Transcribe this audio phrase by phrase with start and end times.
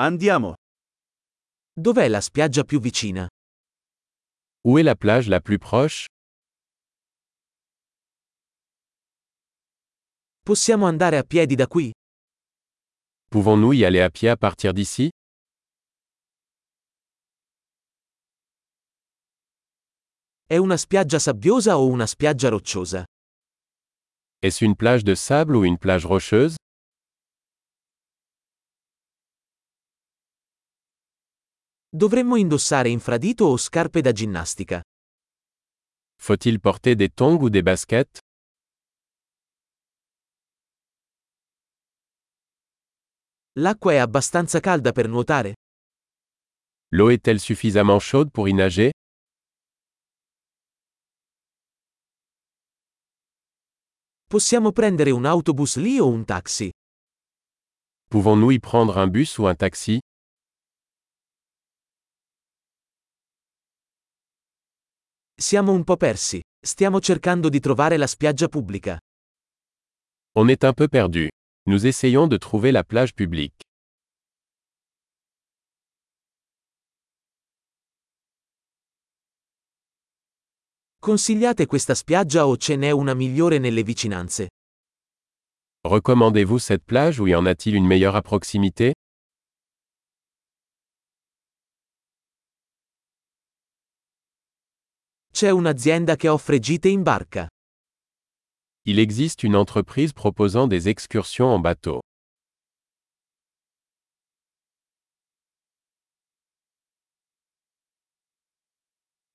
[0.00, 0.54] Andiamo.
[1.72, 3.26] Dov'è la spiaggia più vicina?
[4.64, 6.06] Où est la plage la plus proche
[10.44, 11.90] Possiamo andare a piedi da qui?
[13.28, 15.08] Pouvons-nous y aller à pied à partir d'ici
[20.46, 23.04] È una spiaggia sabbiosa o una spiaggia rocciosa?
[24.42, 26.54] Est-ce une plage de sable ou une plage rocheuse
[31.90, 34.82] Dovremmo indossare infradito o scarpe da ginnastica?
[36.20, 38.18] Faut-il porter des tongs ou des baskets
[43.52, 45.54] L'acqua è abbastanza calda per nuotare?
[46.92, 48.90] L'eau est-elle suffisamment chaude pour y nager
[54.26, 56.70] Possiamo prendere un autobus lì o un taxi?
[58.10, 60.00] Pouvons-nous y prendre un bus ou un taxi
[65.40, 66.40] Siamo un po' persi.
[66.58, 68.98] Stiamo cercando di trovare la spiaggia pubblica.
[70.36, 71.28] On est un peu perdu.
[71.68, 73.62] Nous essayons de trouver la plage publique.
[80.98, 84.48] Consigliate questa spiaggia o ce n'è una migliore nelle vicinanze?
[85.84, 88.92] Recommandez-vous cette plage ou y en a-t-il une meilleure à proximité?
[95.38, 97.46] C'è un'azienda che offre gite in barca.
[98.86, 102.00] Il existe une entreprise proposant des excursions en bateau.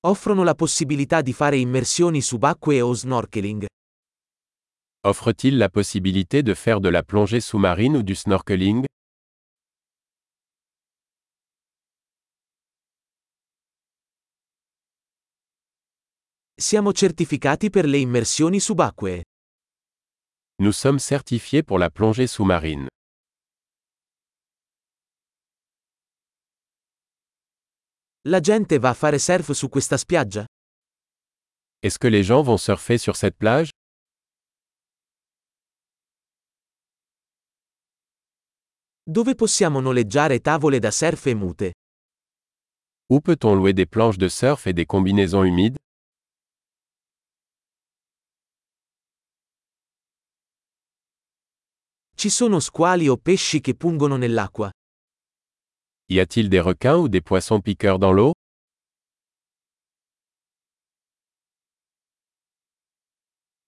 [0.00, 3.64] Offrono la possibilità di fare immersioni subacquee o snorkeling.
[5.06, 8.84] Offre-t-il la possibilité de faire de la plongée sous-marine ou du snorkeling?
[16.64, 19.22] Siamo certificati per le immersioni subacquee.
[20.62, 22.86] Nous sommes certifiés pour la plongée sous-marine.
[28.22, 30.46] La gente va a fare surf su questa spiaggia?
[31.82, 33.68] Est-ce que les gens vont surfer sur cette plage?
[39.02, 41.72] Dove possiamo noleggiare tavole da surf e mute?
[43.10, 45.76] Où peut-on louer des planches de surf et des combinaisons humides?
[52.24, 54.70] Ci sono squali o pesci che pungono nell'acqua?
[56.08, 58.32] Y a-t-il des requins ou des poissons piqueurs dans l'eau?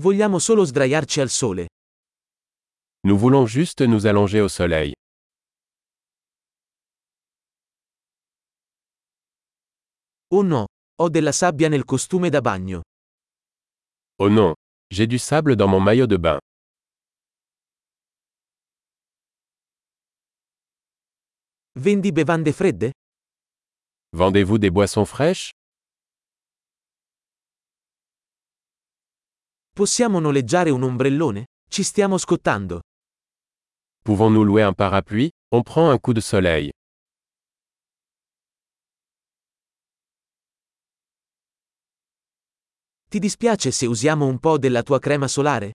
[0.00, 1.68] Vogliamo solo sdraiarci al sole.
[3.06, 4.94] Nous voulons juste nous allonger au soleil.
[10.32, 10.64] Oh no,
[11.00, 12.80] ho della sabbia nel costume da bagno.
[14.16, 14.54] Oh non,
[14.92, 16.39] j'ai du sable dans mon maillot de bain.
[21.78, 22.90] Vendi bevande fredde?
[24.12, 25.50] Vendez-vous des boissons fraîches
[29.72, 31.44] Possiamo noleggiare un ombrellone?
[31.70, 32.80] Ci stiamo scottando.
[34.02, 36.70] Pouvons-nous louer un parapluie On prend un coup de soleil.
[43.08, 45.72] Ti dispiace se usiamo un po' della tua crema solare?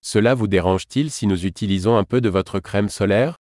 [0.00, 3.36] Cela vous dérange-t-il si nous utilisons un peu de votre crème solaire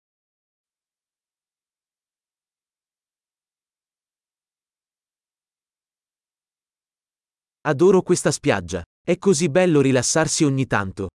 [7.64, 8.82] Adoro questa spiaggia.
[9.04, 11.10] È così bello rilassarsi ogni tanto.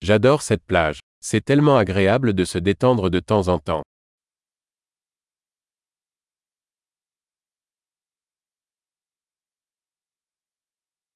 [0.00, 1.00] J'adore cette plage.
[1.20, 3.82] C'est tellement agréable de se détendre de temps en temps.